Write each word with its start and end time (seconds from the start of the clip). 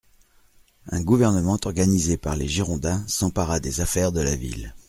Un 0.87 1.03
gouvernement 1.03 1.59
organisé 1.63 2.17
par 2.17 2.35
les 2.35 2.47
Girondins 2.47 3.03
s'empara 3.07 3.59
des 3.59 3.81
affaires 3.81 4.11
de 4.11 4.21
la 4.21 4.35
ville. 4.35 4.73